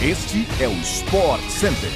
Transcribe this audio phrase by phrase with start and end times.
[0.00, 1.90] Este é o Sport Center.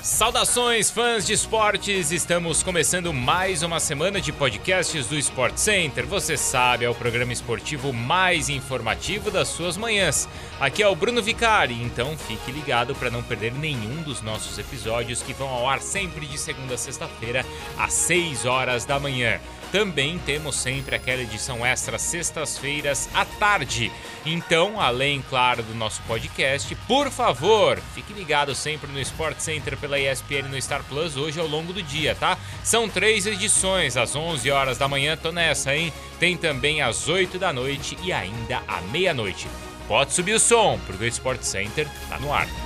[0.00, 2.10] Saudações, fãs de esportes!
[2.10, 6.06] Estamos começando mais uma semana de podcasts do Sport Center.
[6.06, 10.26] Você sabe, é o programa esportivo mais informativo das suas manhãs.
[10.58, 15.20] Aqui é o Bruno Vicari, então fique ligado para não perder nenhum dos nossos episódios
[15.20, 17.44] que vão ao ar sempre de segunda a sexta-feira,
[17.76, 19.38] às 6 horas da manhã.
[19.72, 23.90] Também temos sempre aquela edição extra sextas-feiras à tarde.
[24.24, 29.98] Então, além, claro, do nosso podcast, por favor, fique ligado sempre no Sport Center pela
[29.98, 32.38] ESPN no Star Plus hoje ao longo do dia, tá?
[32.62, 35.92] São três edições, às 11 horas da manhã, tô nessa, hein?
[36.18, 39.46] Tem também às 8 da noite e ainda à meia-noite.
[39.86, 42.65] Pode subir o som, porque o Sport Center tá no ar.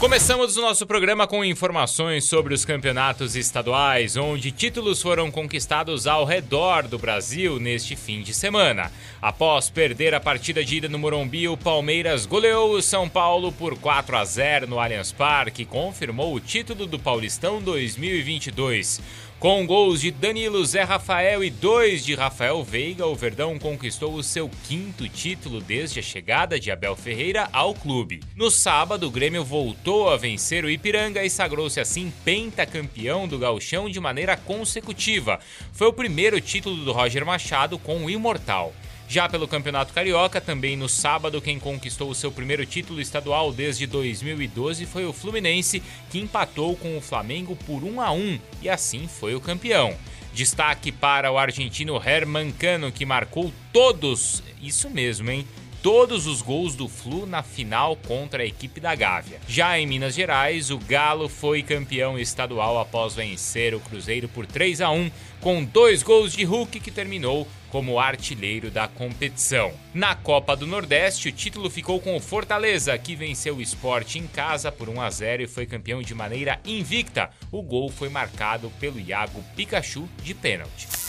[0.00, 6.24] Começamos o nosso programa com informações sobre os campeonatos estaduais, onde títulos foram conquistados ao
[6.24, 8.90] redor do Brasil neste fim de semana.
[9.20, 13.78] Após perder a partida de ida no Morumbi, o Palmeiras goleou o São Paulo por
[13.78, 19.02] 4 a 0 no Allianz Parque e confirmou o título do Paulistão 2022.
[19.40, 24.22] Com gols de Danilo, Zé Rafael e dois de Rafael Veiga, o Verdão conquistou o
[24.22, 28.20] seu quinto título desde a chegada de Abel Ferreira ao clube.
[28.36, 33.88] No sábado, o Grêmio voltou a vencer o Ipiranga e sagrou-se assim pentacampeão do gauchão
[33.88, 35.40] de maneira consecutiva.
[35.72, 38.74] Foi o primeiro título do Roger Machado com o Imortal.
[39.10, 43.84] Já pelo Campeonato Carioca, também no sábado, quem conquistou o seu primeiro título estadual desde
[43.84, 49.08] 2012 foi o Fluminense, que empatou com o Flamengo por 1 a 1 e assim
[49.08, 49.96] foi o campeão.
[50.32, 55.44] Destaque para o argentino Herman Cano, que marcou todos, isso mesmo, hein?
[55.82, 59.40] Todos os gols do Flu na final contra a equipe da Gávea.
[59.48, 64.80] Já em Minas Gerais, o Galo foi campeão estadual após vencer o Cruzeiro por 3
[64.80, 65.10] a 1,
[65.40, 69.72] com dois gols de Hulk que terminou como artilheiro da competição.
[69.94, 74.26] Na Copa do Nordeste, o título ficou com o Fortaleza, que venceu o Sport em
[74.26, 77.30] casa por 1 a 0 e foi campeão de maneira invicta.
[77.50, 80.99] O gol foi marcado pelo Iago Pikachu de pênalti.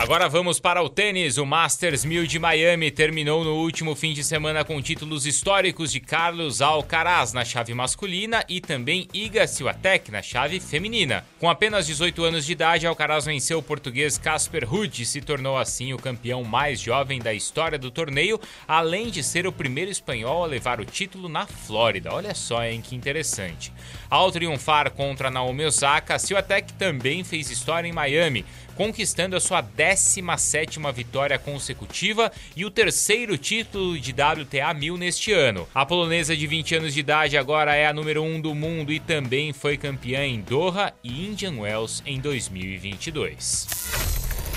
[0.00, 1.36] Agora vamos para o tênis.
[1.36, 6.00] O Masters 1000 de Miami terminou no último fim de semana com títulos históricos de
[6.00, 11.26] Carlos Alcaraz na chave masculina e também Iga Swiatek na chave feminina.
[11.38, 15.58] Com apenas 18 anos de idade, Alcaraz venceu o português Casper Ruud e se tornou
[15.58, 20.42] assim o campeão mais jovem da história do torneio, além de ser o primeiro espanhol
[20.42, 22.10] a levar o título na Flórida.
[22.10, 23.70] Olha só, hein, que interessante.
[24.08, 29.60] Ao triunfar contra Naomi Osaka, Swiatek também fez história em Miami, conquistando a sua
[29.94, 35.68] 17ª vitória consecutiva e o terceiro título de WTA 1000 neste ano.
[35.74, 39.00] A polonesa de 20 anos de idade agora é a número 1 do mundo e
[39.00, 44.09] também foi campeã em Doha e Indian Wells em 2022.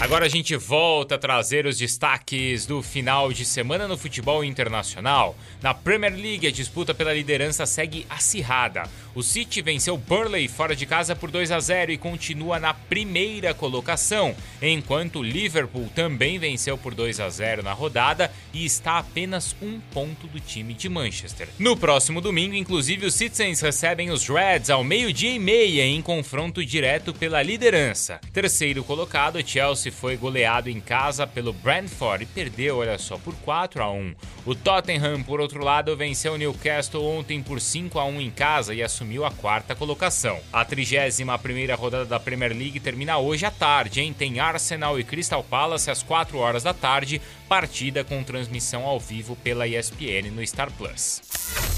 [0.03, 5.33] Agora a gente volta a trazer os destaques do final de semana no futebol internacional.
[5.61, 8.83] Na Premier League, a disputa pela liderança segue acirrada.
[9.15, 13.53] O City venceu Burnley fora de casa por 2 a 0 e continua na primeira
[13.53, 19.55] colocação, enquanto o Liverpool também venceu por 2 a 0 na rodada e está apenas
[19.61, 21.47] um ponto do time de Manchester.
[21.57, 26.65] No próximo domingo, inclusive, os Citizens recebem os Reds ao meio-dia e meia em confronto
[26.65, 28.19] direto pela liderança.
[28.33, 33.81] Terceiro colocado, Chelsea foi goleado em casa pelo Brentford e perdeu, olha só, por 4
[33.81, 34.15] a 1.
[34.45, 38.73] O Tottenham, por outro lado, venceu o Newcastle ontem por 5 a 1 em casa
[38.73, 40.39] e assumiu a quarta colocação.
[40.51, 44.13] A 31 primeira rodada da Premier League termina hoje à tarde, hein?
[44.13, 49.35] Tem Arsenal e Crystal Palace às 4 horas da tarde, partida com transmissão ao vivo
[49.37, 51.72] pela ESPN no Star Plus.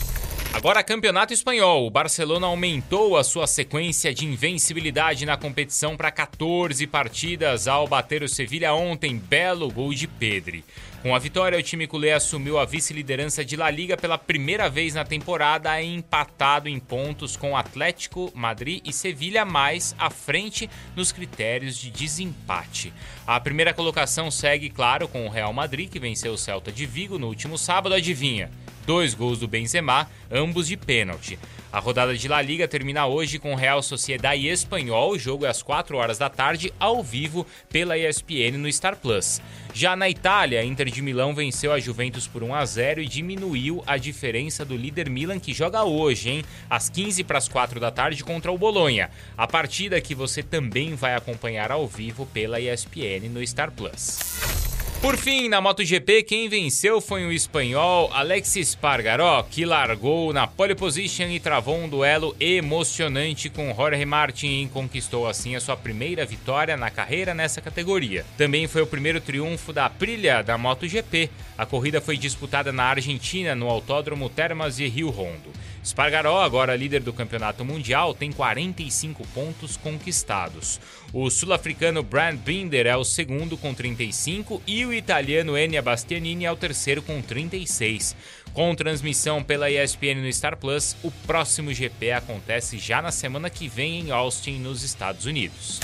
[0.56, 1.86] Agora, campeonato espanhol.
[1.86, 8.24] O Barcelona aumentou a sua sequência de invencibilidade na competição para 14 partidas ao bater
[8.24, 9.18] o Sevilha ontem.
[9.18, 10.64] Belo gol de Pedri.
[11.04, 14.94] Com a vitória, o time culé assumiu a vice-liderança de La Liga pela primeira vez
[14.94, 21.78] na temporada, empatado em pontos com Atlético, Madrid e Sevilha, mais à frente nos critérios
[21.78, 22.94] de desempate.
[23.28, 27.20] A primeira colocação segue, claro, com o Real Madrid, que venceu o Celta de Vigo
[27.20, 27.94] no último sábado.
[27.94, 28.50] Adivinha?
[28.86, 31.38] Dois gols do Benzema, ambos de pênalti.
[31.76, 35.12] A rodada de La Liga termina hoje com Real Sociedade Espanhol.
[35.12, 39.42] O jogo é às 4 horas da tarde, ao vivo, pela ESPN no Star Plus.
[39.74, 43.84] Já na Itália, Inter de Milão venceu a Juventus por 1 a 0 e diminuiu
[43.86, 46.46] a diferença do líder Milan, que joga hoje, hein?
[46.70, 49.10] Às 15 para as 4 da tarde contra o Bolonha.
[49.38, 54.55] A partida que você também vai acompanhar ao vivo pela ESPN no Star Plus.
[55.02, 60.74] Por fim, na MotoGP, quem venceu foi o espanhol Alexis Pargaró, que largou na pole
[60.74, 66.26] position e travou um duelo emocionante com Jorge Martin e conquistou assim a sua primeira
[66.26, 68.26] vitória na carreira nessa categoria.
[68.36, 71.30] Também foi o primeiro triunfo da Prilha da MotoGP.
[71.56, 75.54] A corrida foi disputada na Argentina, no Autódromo Termas de Rio Rondo.
[75.86, 80.80] Spargaró, agora líder do campeonato mundial, tem 45 pontos conquistados.
[81.14, 86.52] O sul-africano Brand Binder é o segundo com 35 e o italiano Enia Bastianini é
[86.52, 88.16] o terceiro com 36.
[88.52, 93.68] Com transmissão pela ESPN no Star Plus, o próximo GP acontece já na semana que
[93.68, 95.80] vem em Austin, nos Estados Unidos.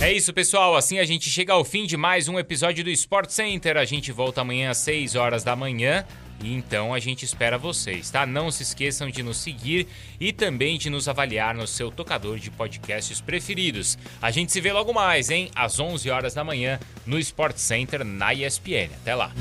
[0.00, 0.76] É isso, pessoal.
[0.76, 3.78] Assim a gente chega ao fim de mais um episódio do Sport Center.
[3.78, 6.04] A gente volta amanhã às 6 horas da manhã.
[6.42, 8.26] Então a gente espera vocês, tá?
[8.26, 9.86] Não se esqueçam de nos seguir
[10.20, 13.98] e também de nos avaliar no seu tocador de podcasts preferidos.
[14.20, 15.50] A gente se vê logo mais, hein?
[15.54, 18.90] Às 11 horas da manhã no Sport Center na ESPN.
[19.02, 19.32] Até lá.